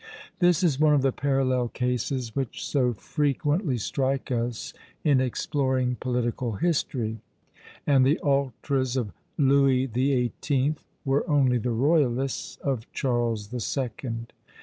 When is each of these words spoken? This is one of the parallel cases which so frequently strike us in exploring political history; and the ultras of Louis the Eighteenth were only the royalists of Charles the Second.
This 0.39 0.63
is 0.63 0.79
one 0.79 0.95
of 0.95 1.03
the 1.03 1.11
parallel 1.11 1.67
cases 1.67 2.35
which 2.35 2.65
so 2.65 2.91
frequently 2.91 3.77
strike 3.77 4.31
us 4.31 4.73
in 5.03 5.21
exploring 5.21 5.95
political 5.99 6.53
history; 6.53 7.19
and 7.85 8.03
the 8.03 8.19
ultras 8.23 8.97
of 8.97 9.11
Louis 9.37 9.85
the 9.85 10.11
Eighteenth 10.13 10.83
were 11.05 11.23
only 11.29 11.59
the 11.59 11.69
royalists 11.69 12.57
of 12.63 12.91
Charles 12.91 13.49
the 13.49 13.59
Second. 13.59 14.33